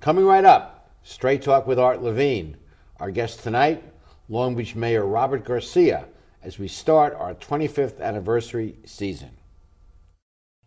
[0.00, 2.56] Coming right up, Straight Talk with Art Levine.
[3.00, 3.82] Our guest tonight,
[4.28, 6.06] Long Beach Mayor Robert Garcia,
[6.40, 9.30] as we start our 25th anniversary season.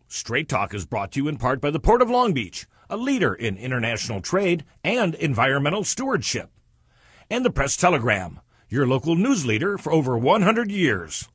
[0.07, 2.97] Straight Talk is brought to you in part by the Port of Long Beach, a
[2.97, 6.49] leader in international trade and environmental stewardship,
[7.29, 11.29] and the Press Telegram, your local news leader for over 100 years,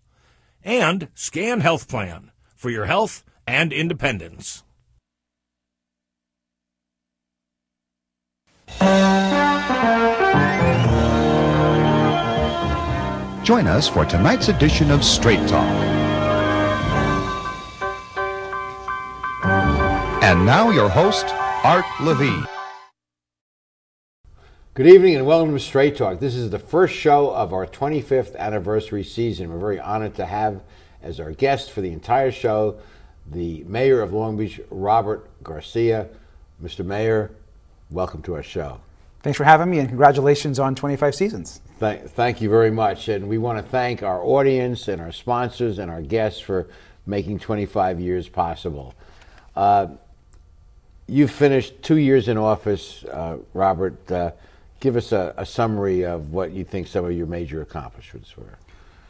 [0.63, 4.65] and Scan Health Plan for your health and independence.
[13.43, 15.67] Join us for tonight's edition of Straight Talk.
[20.23, 21.27] And now, your host,
[21.65, 22.47] Art Levine.
[24.75, 26.20] Good evening and welcome to Straight Talk.
[26.20, 29.51] This is the first show of our 25th anniversary season.
[29.51, 30.62] We're very honored to have
[31.03, 32.79] as our guest for the entire show
[33.31, 36.09] the mayor of Long Beach, Robert Garcia.
[36.62, 36.84] Mr.
[36.84, 37.33] Mayor,
[37.91, 38.81] welcome to our show.
[39.23, 41.61] Thanks for having me and congratulations on 25 seasons.
[41.79, 43.09] Thank, thank you very much.
[43.09, 46.69] And we want to thank our audience and our sponsors and our guests for
[47.06, 48.95] making 25 years possible.
[49.55, 49.89] Uh,
[51.06, 54.11] you've finished two years in office, uh, Robert.
[54.11, 54.33] Uh,
[54.81, 58.59] give us a, a, summary of what you think some of your major accomplishments were.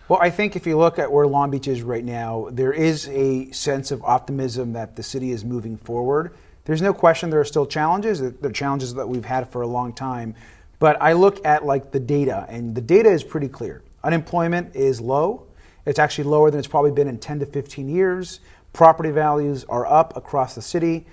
[0.09, 3.09] Well, I think if you look at where Long Beach is right now, there is
[3.09, 6.33] a sense of optimism that the city is moving forward.
[6.67, 8.21] There's no question there are still challenges.
[8.21, 10.35] There are challenges that we've had for a long time.
[10.81, 13.83] But I look at like the data, and the data is pretty clear.
[14.03, 15.47] Unemployment is low.
[15.87, 18.41] It's actually lower than it's probably been in 10 to 15 years.
[18.73, 21.07] Property values are up across the city.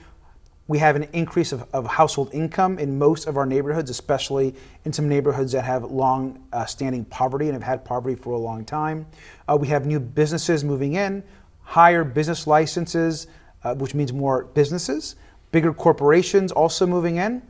[0.67, 4.91] We have an increase of, of household income in most of our neighborhoods, especially in
[4.91, 8.65] some neighborhoods that have long uh, standing poverty and have had poverty for a long
[8.65, 9.05] time.
[9.47, 11.23] Uh, we have new businesses moving in,
[11.61, 13.27] higher business licenses,
[13.63, 15.15] uh, which means more businesses
[15.53, 17.41] bigger corporations also moving in.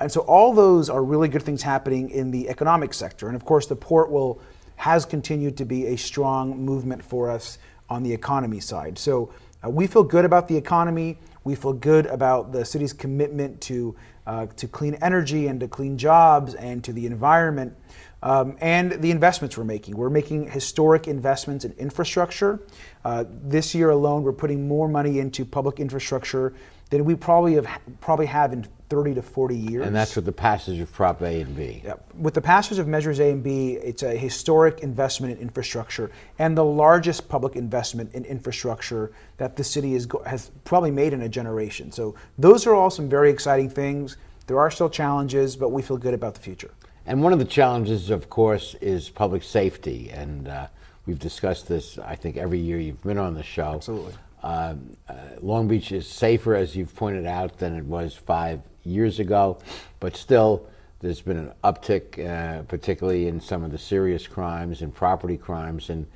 [0.00, 3.28] And so all those are really good things happening in the economic sector.
[3.28, 4.40] And of course, the port will
[4.76, 7.58] has continued to be a strong movement for us
[7.90, 8.98] on the economy side.
[8.98, 9.30] So
[9.62, 11.18] uh, we feel good about the economy.
[11.44, 13.94] We feel good about the city's commitment to
[14.26, 17.74] uh, to clean energy and to clean jobs and to the environment.
[18.22, 19.96] Um, and the investments we're making.
[19.96, 22.60] We're making historic investments in infrastructure.
[23.04, 26.52] Uh, this year alone, we're putting more money into public infrastructure
[26.90, 27.66] than we probably have
[28.00, 29.86] probably have in 30 to 40 years.
[29.86, 31.82] And that's with the passage of Prop A and B.
[32.18, 36.58] With the passage of Measures A and B, it's a historic investment in infrastructure and
[36.58, 41.28] the largest public investment in infrastructure that the city is, has probably made in a
[41.28, 41.92] generation.
[41.92, 44.16] So those are all some very exciting things.
[44.48, 46.72] There are still challenges, but we feel good about the future.
[47.06, 50.10] And one of the challenges, of course, is public safety.
[50.10, 50.66] And uh,
[51.06, 53.74] we've discussed this, I think, every year you've been on the show.
[53.74, 54.14] Absolutely.
[54.42, 59.18] Um, uh, Long Beach is safer, as you've pointed out, than it was five years
[59.20, 59.58] ago,
[59.98, 60.66] but still,
[61.00, 65.90] there's been an uptick, uh, particularly in some of the serious crimes and property crimes.
[65.90, 66.06] And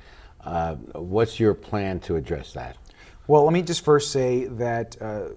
[0.43, 2.77] uh, what's your plan to address that?
[3.27, 5.29] Well, let me just first say that uh,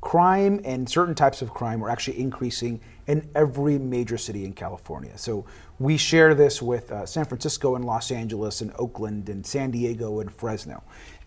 [0.00, 5.16] crime and certain types of crime are actually increasing in every major city in California.
[5.18, 5.44] So
[5.78, 10.20] we share this with uh, San Francisco and Los Angeles and Oakland and San Diego
[10.20, 10.84] and Fresno.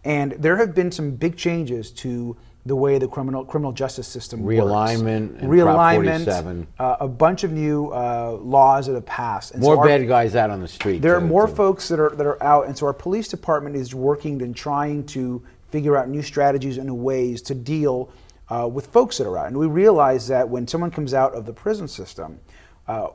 [0.08, 4.42] And there have been some big changes to the way the criminal criminal justice system
[4.42, 5.44] realignment, works.
[5.44, 9.52] realignment, uh, a bunch of new uh, laws that have passed.
[9.52, 11.02] And more so our, bad guys out on the street.
[11.02, 13.94] There are more folks that are that are out, and so our police department is
[13.94, 18.10] working and trying to figure out new strategies and new ways to deal
[18.50, 19.48] uh, with folks that are out.
[19.48, 22.40] And we realize that when someone comes out of the prison system,
[22.88, 23.10] uh,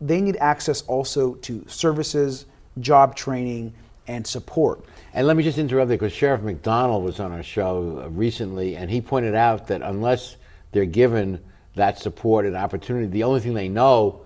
[0.00, 2.46] they need access also to services,
[2.80, 3.74] job training,
[4.06, 4.84] and support.
[5.14, 8.76] And let me just interrupt there because Sheriff McDonnell was on our show uh, recently,
[8.76, 10.36] and he pointed out that unless
[10.72, 11.40] they're given
[11.76, 14.22] that support and opportunity, the only thing they know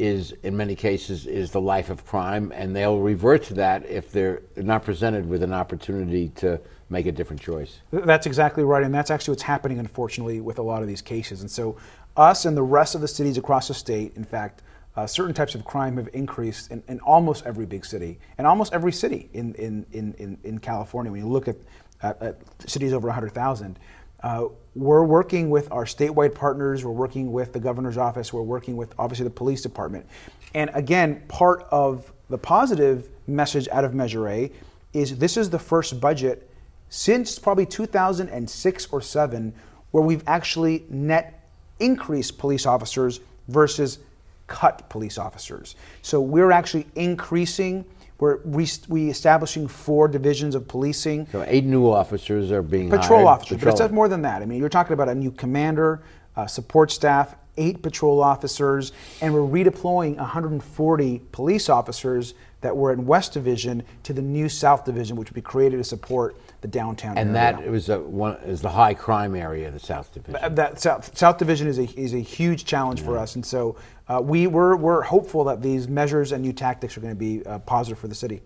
[0.00, 4.10] is, in many cases, is the life of crime, and they'll revert to that if
[4.10, 6.60] they're not presented with an opportunity to
[6.90, 7.78] make a different choice.
[7.92, 11.42] That's exactly right, and that's actually what's happening, unfortunately, with a lot of these cases.
[11.42, 11.76] And so,
[12.16, 14.62] us and the rest of the cities across the state, in fact,
[14.96, 18.72] uh, certain types of crime have increased in, in, almost every big city and almost
[18.74, 21.10] every city in, in, in, in, California.
[21.10, 21.56] When you look at,
[22.02, 23.78] at, at cities over 100,000,
[24.22, 28.76] uh, we're working with our statewide partners, we're working with the governor's office, we're working
[28.76, 30.06] with obviously the police department.
[30.54, 34.52] And again, part of the positive message out of Measure A
[34.92, 36.50] is this is the first budget
[36.90, 39.54] since probably 2006 or 7
[39.92, 41.48] where we've actually net
[41.80, 43.98] increased police officers versus
[44.46, 45.76] cut police officers.
[46.02, 47.84] So we're actually increasing.
[48.18, 51.26] We're re- we establishing four divisions of policing.
[51.32, 53.28] So eight new officers are being patrol hired.
[53.28, 53.58] officers.
[53.58, 53.76] Patrol.
[53.76, 54.42] But it's more than that.
[54.42, 56.02] I mean, you're talking about a new commander,
[56.36, 63.04] uh, support staff, eight patrol officers, and we're redeploying 140 police officers that were in
[63.06, 67.18] West Division to the new South Division, which will be created to support the downtown
[67.18, 67.56] And area.
[67.60, 70.54] that was a, one, is the high crime area of the South Division.
[70.54, 73.76] That South, South Division is a, is a huge challenge for us, and so
[74.08, 77.44] uh, we, we're, we're hopeful that these measures and new tactics are going to be
[77.46, 78.40] uh, positive for the city.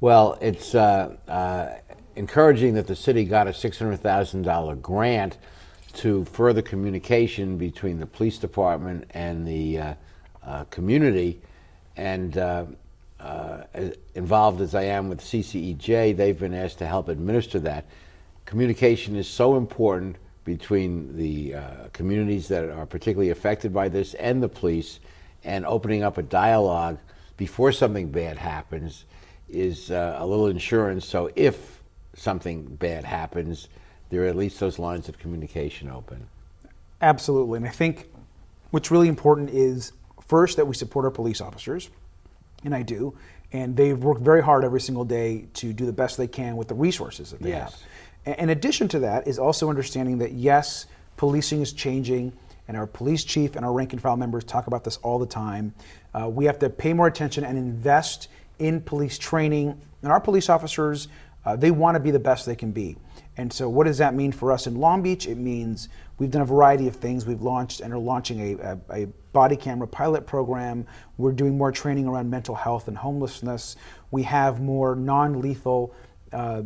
[0.00, 1.70] Well, it's uh, uh,
[2.16, 5.38] encouraging that the city got a $600,000 grant
[5.94, 9.94] to further communication between the police department and the uh,
[10.42, 11.40] uh, community.
[11.96, 12.36] And
[14.14, 17.86] involved as I am with CCEJ, they've been asked to help administer that.
[18.44, 21.60] Communication is so important between the uh,
[21.92, 25.00] communities that are particularly affected by this and the police,
[25.44, 26.98] and opening up a dialogue
[27.36, 29.04] before something bad happens
[29.48, 31.06] is uh, a little insurance.
[31.06, 31.82] So if
[32.14, 33.68] something bad happens,
[34.08, 36.26] there are at least those lines of communication open.
[37.02, 37.58] Absolutely.
[37.58, 38.08] And I think
[38.70, 39.92] what's really important is
[40.26, 41.90] first that we support our police officers,
[42.64, 43.18] and I do,
[43.52, 46.68] and they've worked very hard every single day to do the best they can with
[46.68, 47.72] the resources that they Yes.
[47.72, 47.82] have.
[48.26, 50.86] In addition to that, is also understanding that yes,
[51.16, 52.32] policing is changing,
[52.68, 55.26] and our police chief and our rank and file members talk about this all the
[55.26, 55.72] time.
[56.12, 58.28] Uh, we have to pay more attention and invest
[58.58, 61.08] in police training, and our police officers
[61.46, 62.96] uh, they want to be the best they can be.
[63.36, 65.28] And so, what does that mean for us in Long Beach?
[65.28, 65.88] It means
[66.18, 67.24] we've done a variety of things.
[67.24, 70.86] We've launched and are launching a, a, a body camera pilot program.
[71.18, 73.76] We're doing more training around mental health and homelessness.
[74.10, 75.94] We have more non lethal.
[76.32, 76.62] Uh,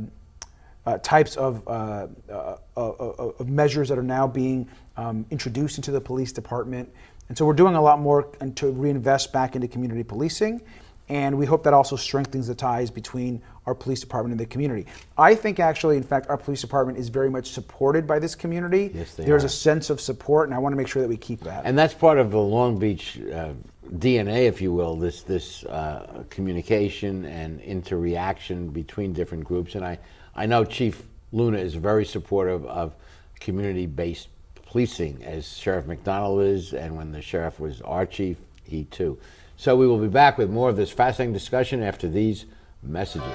[0.87, 5.79] uh, types of, uh, uh, uh, uh, of measures that are now being um, introduced
[5.79, 6.93] into the police department.
[7.29, 8.25] And so we're doing a lot more
[8.57, 10.61] to reinvest back into community policing.
[11.09, 14.87] And we hope that also strengthens the ties between our police department and the community.
[15.19, 18.93] I think actually, in fact, our police department is very much supported by this community.
[18.95, 19.49] Yes, they There's are.
[19.49, 21.65] a sense of support, and I want to make sure that we keep that.
[21.65, 23.55] And that's part of the Long Beach uh,
[23.97, 29.75] DNA, if you will, this, this uh, communication and interreaction between different groups.
[29.75, 29.99] And I,
[30.35, 32.95] I know Chief Luna is very supportive of
[33.41, 38.85] community based policing, as Sheriff McDonnell is, and when the sheriff was our chief, he
[38.85, 39.19] too.
[39.57, 42.47] So we will be back with more of this fascinating discussion after these
[42.83, 43.27] messages.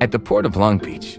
[0.00, 1.18] At the Port of Long Beach,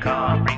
[0.00, 0.57] Car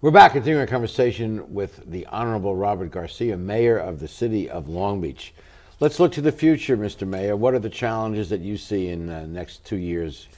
[0.00, 4.68] We're back continuing our conversation with the Honorable Robert Garcia, Mayor of the City of
[4.68, 5.34] Long Beach.
[5.80, 7.04] Let's look to the future, Mr.
[7.04, 7.34] Mayor.
[7.34, 10.28] What are the challenges that you see in the next two years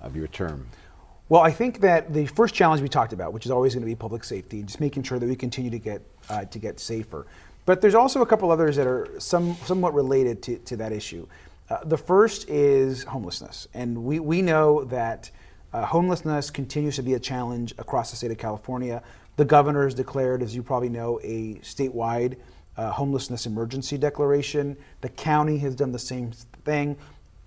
[0.00, 0.66] of your term?
[1.28, 3.86] Well, I think that the first challenge we talked about, which is always going to
[3.86, 7.28] be public safety, just making sure that we continue to get uh, to get safer.
[7.66, 11.28] But there's also a couple others that are some somewhat related to, to that issue.
[11.70, 13.68] Uh, the first is homelessness.
[13.74, 15.30] And we, we know that
[15.74, 19.02] uh, homelessness continues to be a challenge across the state of California.
[19.36, 22.36] The governor has declared, as you probably know, a statewide
[22.76, 24.76] uh, homelessness emergency declaration.
[25.00, 26.30] The county has done the same
[26.64, 26.96] thing.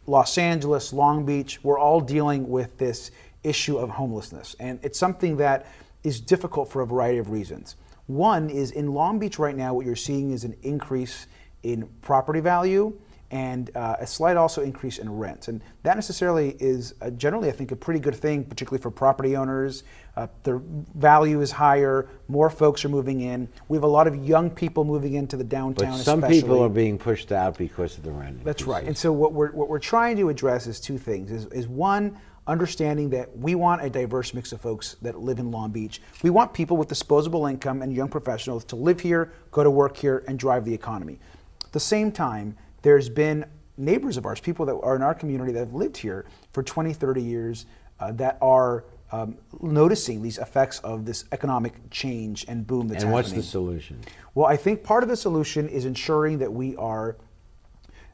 [0.08, 3.12] Los Angeles, Long Beach, we're all dealing with this
[3.44, 4.58] issue of homelessness.
[4.60, 5.66] And it's something that
[6.04, 7.78] is difficult for a variety of reasons.
[8.08, 11.28] One is in Long Beach right now, what you're seeing is an increase
[11.64, 12.98] in property value
[13.32, 15.50] and uh, a slight also increase in rent.
[15.50, 19.36] And that necessarily is uh, generally, I think, a pretty good thing, particularly for property
[19.36, 19.84] owners.
[20.16, 20.62] Uh, the
[20.96, 23.50] value is higher, more folks are moving in.
[23.68, 25.92] We have a lot of young people moving into the downtown.
[25.92, 26.42] But some especially.
[26.42, 28.44] people are being pushed out because of the rent.
[28.44, 28.86] That's right.
[28.86, 31.32] And so what we're what we're trying to address is two things.
[31.32, 32.18] Is, is one
[32.48, 36.02] understanding that we want a diverse mix of folks that live in Long Beach.
[36.24, 39.98] We want people with disposable income and young professionals to live here, go to work
[39.98, 41.20] here, and drive the economy.
[41.66, 43.46] At the same time, there's been
[43.78, 46.94] neighbors of ours, people that are in our community that have lived here for 20,
[46.94, 47.66] 30 years,
[48.00, 53.12] uh, that are um, noticing these effects of this economic change and boom that's and
[53.12, 54.02] what's the solution?
[54.36, 57.18] Well, I think part of the solution is ensuring that we are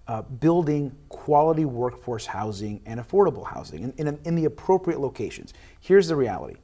[0.08, 5.54] uh, building quality workforce housing and affordable housing in, in, in the appropriate locations.
[5.80, 6.56] Here's the reality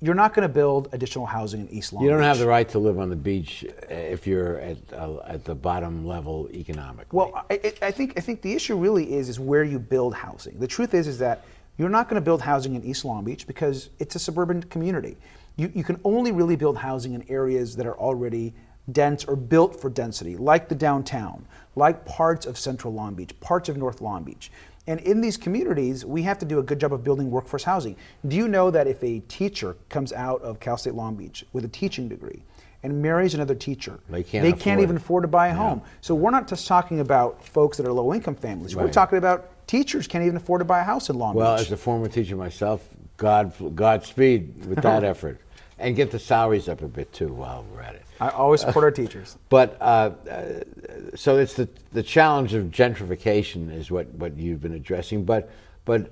[0.00, 2.04] you're not going to build additional housing in East Long Beach.
[2.06, 2.26] You don't Beach.
[2.28, 5.54] have the right to live on the beach uh, if you're at uh, at the
[5.54, 7.16] bottom level economically.
[7.16, 10.14] Well, I, I- I think I think the issue really is is where you build
[10.14, 10.58] housing.
[10.58, 11.44] The truth is is that
[11.78, 15.16] you're not going to build housing in East Long Beach because it's a suburban community.
[15.56, 18.52] You, you can only really build housing in areas that are already
[18.92, 21.44] dense or built for density, like the downtown,
[21.76, 24.50] like parts of Central Long Beach, parts of North Long Beach.
[24.88, 27.94] And in these communities, we have to do a good job of building workforce housing.
[28.26, 31.66] Do you know that if a teacher comes out of Cal State Long Beach with
[31.66, 32.42] a teaching degree
[32.82, 35.82] and marries another teacher, They can't they can't afford even afford to buy a home.
[36.00, 38.74] So we're not just talking about folks that are low income families.
[38.74, 41.58] We're talking about teachers can't even afford to buy a house in Long Well, Beach.
[41.58, 45.38] Well, as a former teacher myself, God Godspeed with that effort,
[45.78, 48.02] and get the salaries up a bit too while we're at it.
[48.20, 49.36] I always support our teachers.
[49.48, 50.60] But uh, uh,
[51.14, 55.24] so it's the the challenge of gentrification is what, what you've been addressing.
[55.24, 55.50] But
[55.84, 56.10] but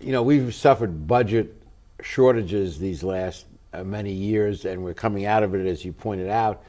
[0.00, 1.54] you know we've suffered budget
[2.02, 6.28] shortages these last uh, many years, and we're coming out of it as you pointed
[6.28, 6.62] out.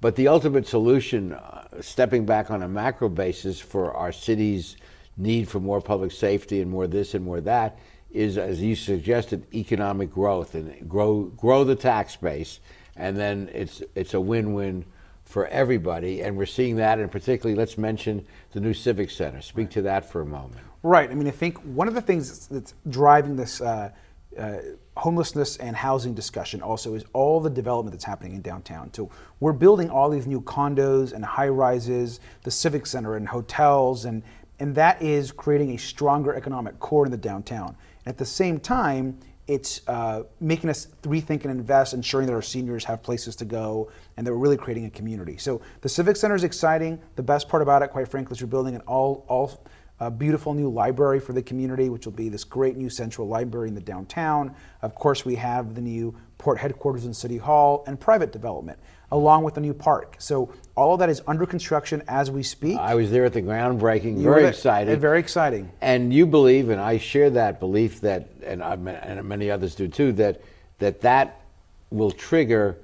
[0.00, 4.76] But the ultimate solution, uh, stepping back on a macro basis for our city's
[5.16, 7.78] need for more public safety and more this and more that,
[8.12, 12.60] is as you suggested, economic growth and grow grow the tax base,
[12.96, 14.84] and then it's it's a win-win
[15.24, 16.22] for everybody.
[16.22, 19.40] And we're seeing that, and particularly, let's mention the new civic center.
[19.40, 20.60] Speak to that for a moment.
[20.82, 21.10] Right.
[21.10, 23.90] I mean, I think one of the things that's, that's driving this uh,
[24.38, 24.56] uh,
[24.96, 28.92] homelessness and housing discussion also is all the development that's happening in downtown.
[28.92, 34.04] So we're building all these new condos and high rises, the civic center and hotels,
[34.04, 34.22] and
[34.58, 37.76] and that is creating a stronger economic core in the downtown.
[38.10, 42.84] At the same time, it's uh, making us rethink and invest, ensuring that our seniors
[42.84, 45.36] have places to go, and that we're really creating a community.
[45.36, 47.00] So the Civic Center is exciting.
[47.14, 49.62] The best part about it, quite frankly, is we're building an all all
[50.00, 53.68] uh, beautiful new library for the community, which will be this great new central library
[53.68, 54.56] in the downtown.
[54.82, 58.80] Of course, we have the new port headquarters in City Hall and private development,
[59.12, 60.16] along with the new park.
[60.18, 62.78] So all of that is under construction as we speak.
[62.78, 64.16] I was there at the groundbreaking.
[64.18, 65.00] You very excited.
[65.00, 65.70] Very exciting.
[65.80, 69.88] And you believe, and I share that belief that, and, I, and many others do
[69.88, 70.40] too, that
[70.78, 71.42] that that
[71.90, 72.78] will trigger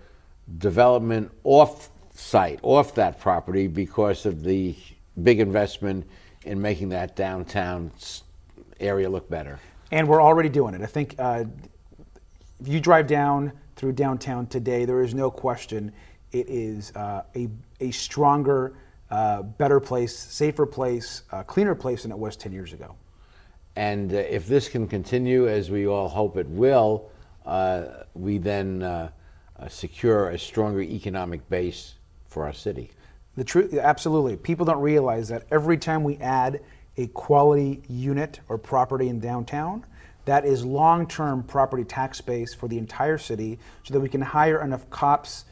[0.59, 4.75] development off site, off that property, because of the
[5.23, 6.06] big investment
[6.45, 7.90] in making that downtown
[8.80, 9.59] area look better.
[9.90, 10.83] And we're already doing it.
[10.83, 11.45] I think uh,
[12.61, 15.92] if you drive down through downtown today, there is no question
[16.40, 17.49] it is uh, a,
[17.81, 18.75] a stronger,
[19.11, 22.95] uh, better place, safer place, uh, cleaner place than it was 10 years ago.
[23.76, 27.11] And uh, if this can continue, as we all hope it will,
[27.45, 29.11] uh, we then uh,
[29.59, 31.95] uh, secure a stronger economic base
[32.26, 32.90] for our city.
[33.37, 34.37] The truth, absolutely.
[34.37, 36.61] People don't realize that every time we add
[36.97, 39.85] a quality unit or property in downtown,
[40.25, 44.62] that is long-term property tax base for the entire city, so that we can hire
[44.62, 45.45] enough cops,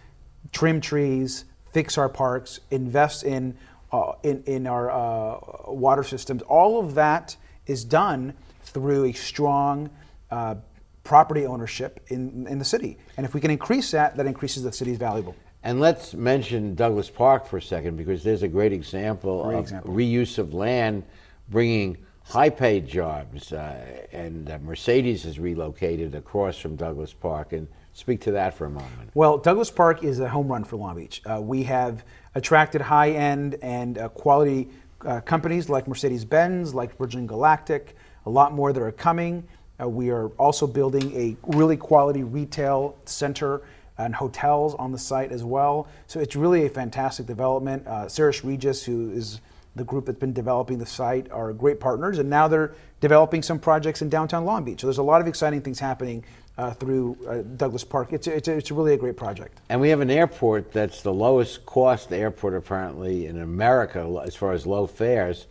[0.52, 3.56] trim trees, fix our parks, invest in
[3.92, 5.38] uh, in, in our uh,
[5.70, 6.42] water systems.
[6.42, 7.36] All of that
[7.66, 8.34] is done
[8.64, 9.88] through a strong
[10.30, 10.56] uh,
[11.04, 12.98] property ownership in, in the city.
[13.16, 15.36] And if we can increase that, that increases the city's valuable.
[15.62, 19.60] And let's mention Douglas Park for a second because there's a great example Great of
[19.64, 19.94] example.
[19.94, 21.04] reuse of land,
[21.50, 23.52] bringing high-paid jobs.
[23.52, 23.76] Uh,
[24.12, 27.52] and uh, Mercedes has relocated across from Douglas Park.
[27.52, 29.10] And speak to that for a moment.
[29.14, 31.22] Well, Douglas Park is a home run for Long Beach.
[31.24, 34.68] Uh, we have attracted high end and uh, quality
[35.06, 37.96] uh, companies like Mercedes Benz, like Virgin Galactic,
[38.26, 39.46] a lot more that are coming.
[39.80, 43.62] Uh, we are also building a really quality retail center
[43.98, 45.86] and hotels on the site as well.
[46.08, 47.86] So it's really a fantastic development.
[47.86, 49.40] Uh, Sares Regis, who is
[49.76, 53.58] the group that's been developing the site, are great partners, and now they're developing some
[53.58, 54.80] projects in downtown Long Beach.
[54.80, 56.24] So there's a lot of exciting things happening
[56.56, 58.12] uh, through uh, Douglas Park.
[58.12, 59.60] It's, it's, it's really a great project.
[59.68, 64.52] And we have an airport that's the lowest cost airport apparently in America as far
[64.52, 65.46] as low fares.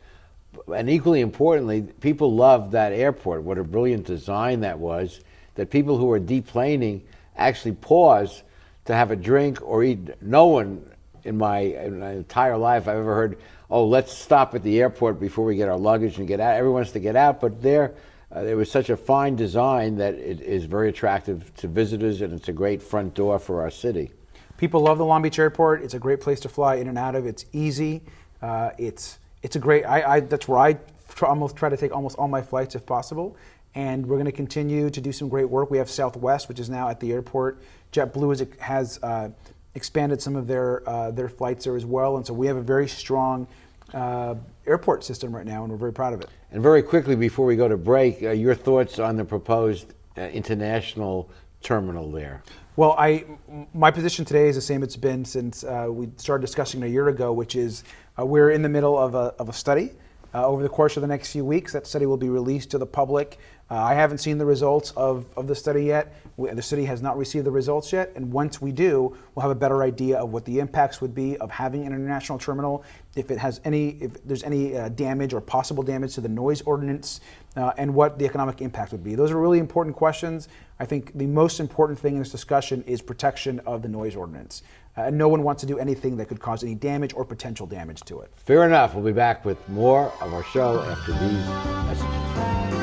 [0.73, 3.43] And equally importantly, people love that airport.
[3.43, 5.19] What a brilliant design that was.
[5.55, 7.01] That people who are deplaning
[7.35, 8.43] actually pause
[8.85, 10.21] to have a drink or eat.
[10.21, 10.89] No one
[11.23, 15.19] in my, in my entire life I've ever heard, oh, let's stop at the airport
[15.19, 16.55] before we get our luggage and get out.
[16.55, 17.95] Everyone wants to get out, but there,
[18.35, 22.33] uh, it was such a fine design that it is very attractive to visitors and
[22.33, 24.11] it's a great front door for our city.
[24.57, 25.83] People love the Long Beach Airport.
[25.83, 27.25] It's a great place to fly in and out of.
[27.25, 28.01] It's easy.
[28.41, 29.83] Uh, it's it's a great.
[29.83, 30.77] I, I that's where I
[31.09, 33.35] try, almost try to take almost all my flights if possible.
[33.75, 35.71] And we're going to continue to do some great work.
[35.71, 37.61] We have Southwest, which is now at the airport.
[37.91, 39.29] JetBlue is, has uh,
[39.75, 42.61] expanded some of their uh, their flights there as well, and so we have a
[42.61, 43.47] very strong
[43.93, 44.35] uh,
[44.65, 46.29] airport system right now, and we're very proud of it.
[46.53, 50.21] And very quickly before we go to break, uh, your thoughts on the proposed uh,
[50.21, 51.27] international
[51.63, 52.43] terminal there?
[52.75, 53.25] Well, I
[53.73, 57.07] my position today is the same it's been since uh, we started discussing a year
[57.07, 57.83] ago, which is
[58.19, 59.93] uh, we're in the middle of a, of a study.
[60.35, 62.77] Uh, over the course of the next few weeks, that study will be released to
[62.77, 63.39] the public.
[63.73, 66.15] Uh, I haven't seen the results of, of the study yet.
[66.37, 69.49] We, the city has not received the results yet, and once we do, we'll have
[69.49, 72.83] a better idea of what the impacts would be of having an international terminal,
[73.15, 76.61] if it has any, if there's any uh, damage or possible damage to the noise
[76.61, 77.21] ordinance,
[77.55, 79.15] uh, and what the economic impact would be.
[79.15, 80.49] Those are really important questions.
[80.79, 84.61] I think the most important thing in this discussion is protection of the noise ordinance.
[84.95, 88.01] Uh, no one wants to do anything that could cause any damage or potential damage
[88.01, 88.31] to it.
[88.35, 88.93] Fair enough.
[88.93, 91.47] We'll be back with more of our show after these
[91.87, 92.82] messages.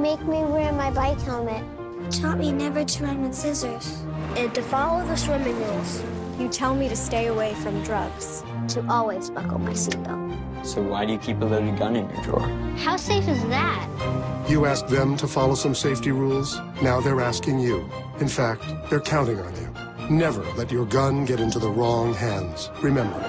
[0.00, 1.62] You make me wear my bike helmet.
[2.10, 4.02] Taught me never to run with scissors.
[4.34, 6.02] And to follow the swimming rules.
[6.38, 8.42] You tell me to stay away from drugs.
[8.68, 10.64] To always buckle my seatbelt.
[10.64, 12.48] So why do you keep a loaded gun in your drawer?
[12.78, 14.46] How safe is that?
[14.48, 16.58] You asked them to follow some safety rules.
[16.80, 17.86] Now they're asking you.
[18.20, 19.68] In fact, they're counting on you.
[20.08, 22.70] Never let your gun get into the wrong hands.
[22.80, 23.20] Remember,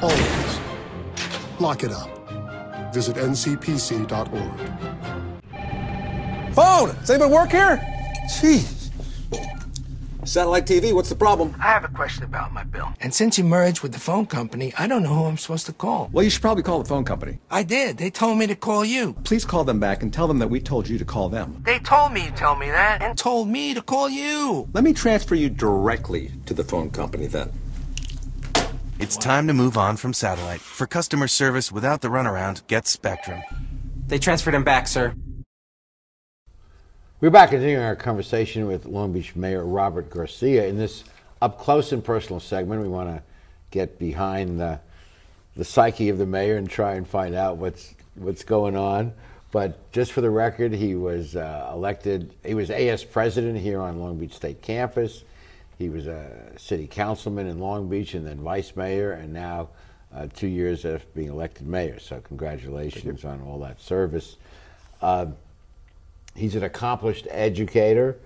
[0.00, 0.60] always
[1.58, 2.08] lock it up.
[2.94, 4.99] Visit ncpc.org.
[6.52, 6.94] Phone!
[6.96, 7.76] Does anybody work here?
[8.24, 8.90] Jeez.
[10.24, 11.56] Satellite TV, what's the problem?
[11.58, 12.92] I have a question about my bill.
[13.00, 15.72] And since you merged with the phone company, I don't know who I'm supposed to
[15.72, 16.10] call.
[16.12, 17.38] Well, you should probably call the phone company.
[17.50, 17.96] I did.
[17.96, 19.14] They told me to call you.
[19.24, 21.62] Please call them back and tell them that we told you to call them.
[21.64, 23.00] They told me you tell me that.
[23.00, 24.68] And told me to call you.
[24.72, 27.50] Let me transfer you directly to the phone company then.
[28.98, 30.60] It's time to move on from satellite.
[30.60, 33.42] For customer service without the runaround, get Spectrum.
[34.06, 35.14] They transferred him back, sir.
[37.20, 40.66] We're back continuing our conversation with Long Beach Mayor Robert Garcia.
[40.66, 41.04] In this
[41.42, 43.22] up close and personal segment, we want to
[43.70, 44.80] get behind the,
[45.54, 49.12] the psyche of the mayor and try and find out what's what's going on.
[49.52, 52.32] But just for the record, he was uh, elected.
[52.42, 55.22] He was AS president here on Long Beach State campus.
[55.76, 59.68] He was a city councilman in Long Beach and then vice mayor, and now
[60.14, 61.98] uh, two years after being elected mayor.
[61.98, 64.38] So congratulations on all that service.
[65.02, 65.26] Uh,
[66.40, 68.16] He's an accomplished educator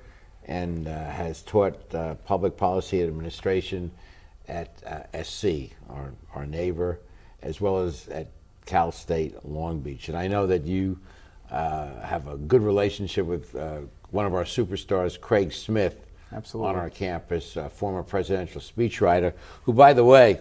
[0.47, 3.91] and uh, has taught uh, public policy administration
[4.47, 7.01] at uh, SC, our, our neighbor,
[7.43, 8.29] as well as at
[8.67, 10.09] Cal State Long Beach.
[10.09, 10.97] And I know that you
[11.51, 13.81] uh, have a good relationship with uh,
[14.13, 16.71] one of our superstars, Craig Smith, Absolutely.
[16.71, 19.33] on our campus, a former presidential speechwriter,
[19.65, 20.39] who, by the way,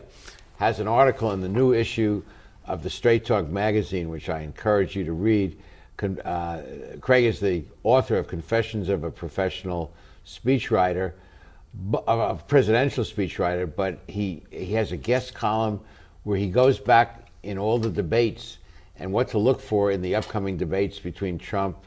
[0.58, 2.24] has an article in the new issue
[2.68, 5.58] of the Straight Talk magazine, which I encourage you to read.
[6.02, 6.62] Uh,
[7.02, 9.94] Craig is the author of Confessions of a Professional
[10.26, 11.14] Speechwriter,
[12.08, 15.80] a presidential speechwriter, but he, he has a guest column
[16.24, 18.58] where he goes back in all the debates
[18.98, 21.78] and what to look for in the upcoming debates between Trump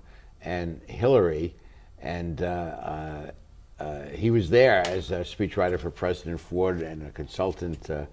[0.42, 1.54] and Hillary.
[2.00, 3.30] And uh, uh,
[3.78, 7.88] uh, he was there as a speechwriter for President Ford and a consultant.
[7.88, 8.06] Uh,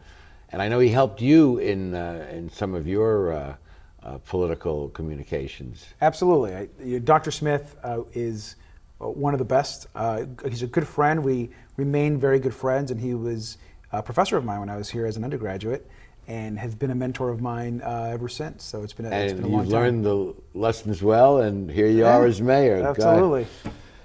[0.52, 3.58] and I know he helped you in, uh, in some of your
[4.04, 5.86] uh, political communications.
[6.02, 6.56] Absolutely.
[6.56, 7.32] I, Dr.
[7.32, 8.56] Smith uh, is
[9.02, 9.88] uh, one of the best.
[9.96, 11.24] Uh, he's a good friend.
[11.24, 13.58] We remain very good friends, and he was
[13.92, 15.88] a professor of mine when I was here as an undergraduate
[16.28, 18.64] and has been a mentor of mine uh, ever since.
[18.64, 21.70] So it's been a, it's and been a long you've learned the lessons well, and
[21.70, 22.82] here you Yeah, are as mayor.
[22.82, 23.46] Absolutely.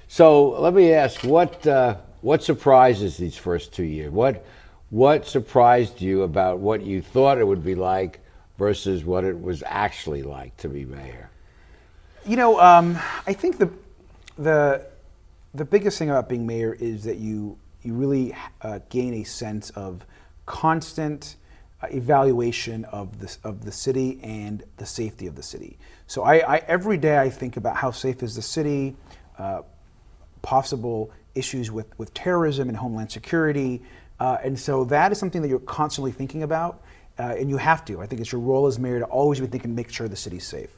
[0.09, 4.11] So let me ask, what uh, what surprises these first two years?
[4.11, 4.45] What
[4.91, 8.21] what surprised you about what you thought it would be like
[8.59, 11.31] versus what it was actually like to be mayor?
[12.27, 13.71] You know, um, I think the
[14.37, 14.87] the
[15.55, 19.71] the biggest thing about being mayor is that you you really uh, gain a sense
[19.71, 20.05] of
[20.45, 21.37] constant
[21.81, 25.79] uh, evaluation of the of the city and the safety of the city.
[26.07, 28.97] So I, I every day I think about how safe is the city,
[29.39, 29.63] uh,
[30.43, 33.81] possible issues with with terrorism and homeland security,
[34.19, 36.83] uh, and so that is something that you're constantly thinking about,
[37.19, 38.01] uh, and you have to.
[38.01, 40.47] I think it's your role as mayor to always be thinking, make sure the city's
[40.47, 40.71] safe.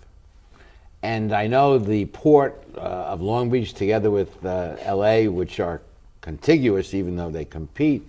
[1.03, 5.81] And I know the port uh, of Long Beach, together with uh, LA, which are
[6.20, 8.07] contiguous, even though they compete,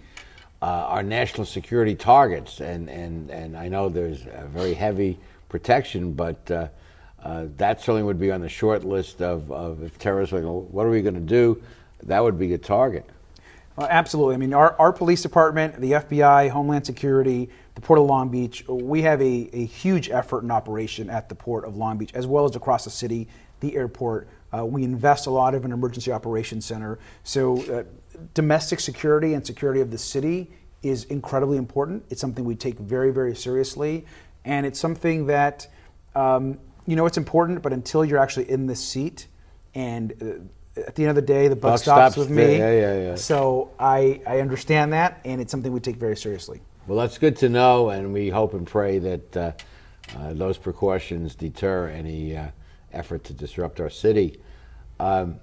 [0.62, 2.60] uh, are national security targets.
[2.60, 5.18] And, and, and I know there's a very heavy
[5.48, 6.68] protection, but uh,
[7.24, 10.72] uh, that certainly would be on the short list of, of if terrorists are going,
[10.72, 11.62] what are we going to do?
[12.04, 13.06] That would be a target.
[13.82, 14.36] Uh, absolutely.
[14.36, 18.64] I mean, our, our police department, the FBI, Homeland Security, the Port of Long Beach,
[18.68, 22.28] we have a, a huge effort and operation at the Port of Long Beach, as
[22.28, 23.28] well as across the city,
[23.60, 24.28] the airport.
[24.56, 27.00] Uh, we invest a lot of an emergency operations center.
[27.24, 27.84] So, uh,
[28.36, 30.52] domestic security and security of the city
[30.84, 32.04] is incredibly important.
[32.12, 34.06] It's something we take very, very seriously.
[34.46, 35.68] And it's something that,
[36.14, 39.26] um, you know, it's important, but until you're actually in the seat
[39.74, 40.44] and uh,
[40.78, 42.58] at the end of the day, the buck, Buck stops, stops with me.
[42.58, 43.16] Yeah, yeah, yeah.
[43.16, 46.62] So I, I understand that, and it's something we take very seriously.
[46.88, 49.52] Well, that's good to know, and we hope and pray that uh,
[50.18, 52.48] uh, those precautions deter any uh,
[52.94, 54.40] effort to disrupt our city.
[55.00, 55.40] Um,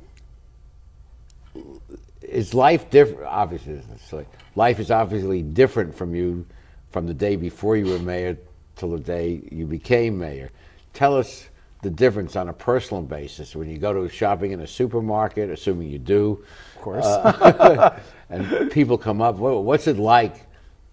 [2.22, 3.24] is life different?
[3.24, 3.80] Obviously,
[4.12, 6.46] like, life is obviously different from you
[6.90, 8.36] from the day before you were mayor
[8.76, 10.50] till the day you became mayor.
[10.94, 11.48] Tell us
[11.82, 15.88] the difference on a personal basis when you go to shopping in a supermarket, assuming
[15.88, 16.44] you do.
[16.76, 17.06] Of course.
[18.30, 19.36] and people come up.
[19.36, 20.46] What, what's it like?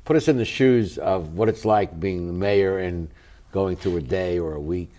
[0.03, 3.09] Put us in the shoes of what it's like being the mayor and
[3.51, 4.91] going through a day or a week.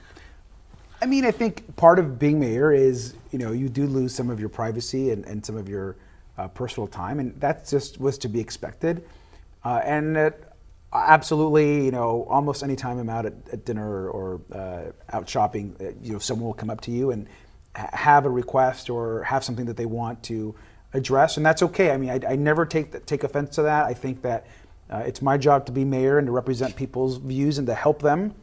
[1.00, 4.30] I mean, I think part of being mayor is, you know, you do lose some
[4.30, 5.96] of your privacy and, and some of your
[6.38, 9.06] uh, personal time, and that just was to be expected.
[9.64, 10.45] Uh, and it,
[10.96, 15.76] absolutely, you know, almost any time I'm out at, at dinner or uh, out shopping,
[15.80, 17.28] uh, you know, someone will come up to you and
[17.74, 20.54] ha- have a request or have something that they want to
[20.92, 21.90] address, and that's okay.
[21.90, 23.84] I mean, I, I never take take offense to that.
[23.86, 24.46] I think that
[24.90, 28.00] uh, it's my job to be mayor and to represent people's views and to help
[28.00, 28.34] them.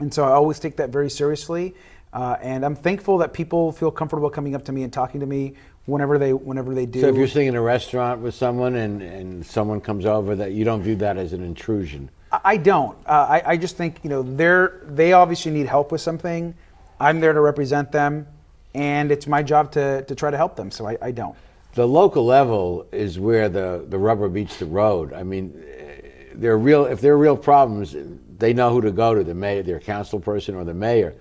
[0.00, 1.74] And so I always take that very seriously.
[2.14, 5.26] Uh, and I'm thankful that people feel comfortable coming up to me and talking to
[5.26, 5.54] me
[5.86, 7.00] whenever they whenever they do.
[7.00, 10.52] So if you're sitting in a restaurant with someone and, and someone comes over, that
[10.52, 12.08] you don't view that as an intrusion.
[12.30, 12.96] I- I don't.
[13.06, 16.54] Uh, I, I just think you know they're they obviously need help with something.
[17.00, 18.28] I'm there to represent them,
[18.74, 20.70] and it's my job to, to try to help them.
[20.70, 21.34] So I, I don't.
[21.74, 25.12] The local level is where the, the rubber meets the road.
[25.12, 25.60] I mean,
[26.32, 27.96] there are real if there are real problems,
[28.38, 31.14] they know who to go to the mayor, their council person, or the mayor.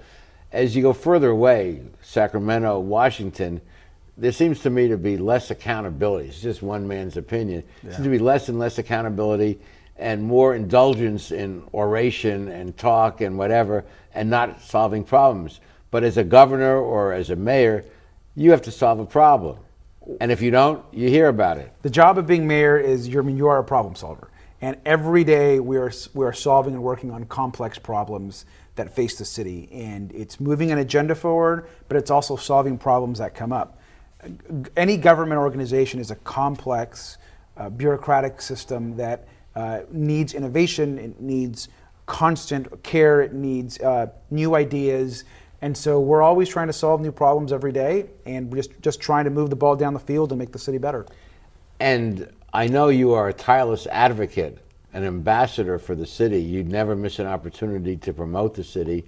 [0.54, 3.60] As you go further away, Sacramento, Washington,
[4.16, 6.30] there seems to me to be less accountability.
[6.30, 7.64] It's just one man's opinion.
[7.82, 9.60] There seems to be less and less accountability
[9.98, 15.60] and more indulgence in oration and talk and whatever, and not solving problems.
[15.90, 17.86] But as a governor or as a mayor,
[18.36, 19.58] you have to solve a problem.
[20.22, 21.74] And if you don't, you hear about it.
[21.82, 24.30] The job of being mayor is you're, I mean, you are a problem solver.
[24.62, 29.18] And every day we are, we are solving and working on complex problems that face
[29.18, 29.70] the city.
[29.72, 33.80] And it's moving an agenda forward, but it's also solving problems that come up.
[34.78, 37.18] Any government organization is a complex
[37.58, 41.68] uh, bureaucratic system that uh, needs innovation, it needs
[42.06, 43.22] constant care.
[43.22, 45.24] It needs uh, new ideas.
[45.62, 49.00] And so we're always trying to solve new problems every day, and we're just, just
[49.00, 51.06] trying to move the ball down the field and make the city better.
[51.80, 54.58] And I know you are a tireless advocate,
[54.94, 56.42] an ambassador for the city.
[56.42, 59.06] You'd never miss an opportunity to promote the city.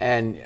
[0.00, 0.42] And,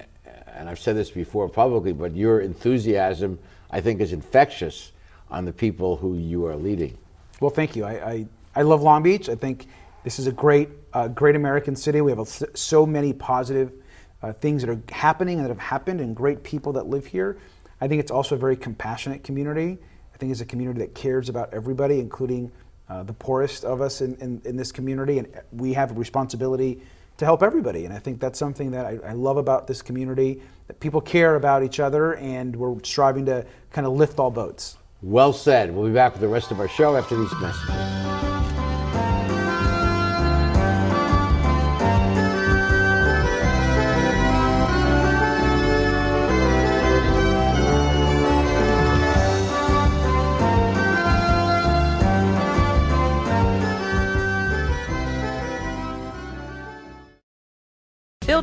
[0.46, 3.38] and I've said this before publicly, but your enthusiasm,
[3.70, 4.92] I think, is infectious
[5.30, 6.96] on the people who you are leading.
[7.40, 7.84] Well, thank you.
[7.84, 9.28] I, I, I love Long Beach.
[9.28, 9.66] I think
[10.04, 12.00] this is a great, uh, great American city.
[12.00, 13.72] We have a, so many positive
[14.22, 17.38] uh, things that are happening and that have happened, and great people that live here.
[17.80, 19.78] I think it's also a very compassionate community.
[20.14, 22.52] I think it's a community that cares about everybody, including
[22.88, 26.82] uh, the poorest of us in, in, in, this community, and we have a responsibility
[27.16, 27.84] to help everybody.
[27.84, 31.36] And I think that's something that I, I love about this community that people care
[31.36, 34.76] about each other, and we're striving to kind of lift all boats.
[35.02, 35.74] Well said.
[35.74, 37.93] We'll be back with the rest of our show after these messages.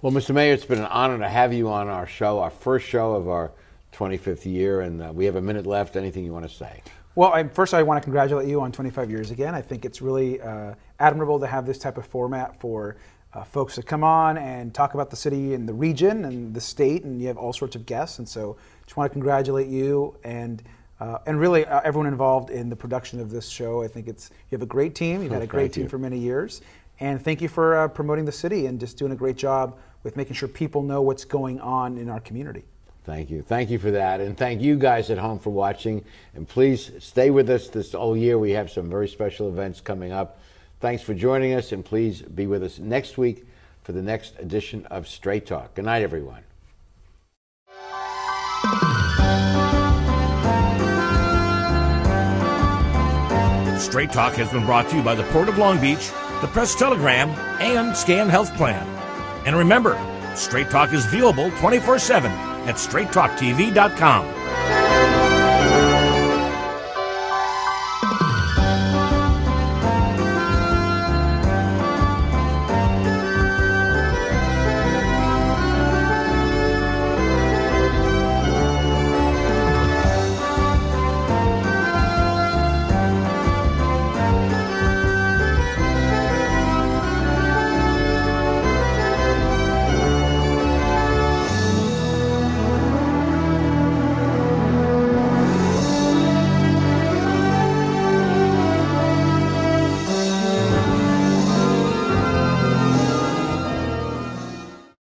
[0.00, 0.32] Well, Mr.
[0.32, 3.28] Mayor, it's been an honor to have you on our show, our first show of
[3.28, 3.50] our
[3.92, 5.96] 25th year, and uh, we have a minute left.
[5.96, 6.84] Anything you want to say?
[7.16, 9.56] Well, I, first, I want to congratulate you on 25 years again.
[9.56, 12.94] I think it's really uh, admirable to have this type of format for
[13.34, 16.60] uh, folks to come on and talk about the city and the region and the
[16.60, 18.20] state, and you have all sorts of guests.
[18.20, 20.62] And so, just want to congratulate you and.
[21.00, 23.84] Uh, and really, uh, everyone involved in the production of this show.
[23.84, 25.22] I think it's you have a great team.
[25.22, 25.88] You've had a great team you.
[25.88, 26.60] for many years,
[26.98, 30.16] and thank you for uh, promoting the city and just doing a great job with
[30.16, 32.64] making sure people know what's going on in our community.
[33.04, 33.42] Thank you.
[33.42, 34.22] Thank you for that.
[34.22, 36.02] And thank you guys at home for watching.
[36.34, 38.38] And please stay with us this whole year.
[38.38, 40.40] We have some very special events coming up.
[40.80, 41.72] Thanks for joining us.
[41.72, 43.44] And please be with us next week
[43.82, 45.74] for the next edition of Straight Talk.
[45.74, 46.42] Good night, everyone.
[53.78, 56.74] Straight Talk has been brought to you by the Port of Long Beach, the Press
[56.74, 57.28] Telegram,
[57.60, 58.97] and Scan Health Plan.
[59.48, 59.96] And remember,
[60.34, 62.30] Straight Talk is viewable 24 7
[62.68, 64.37] at straighttalktv.com.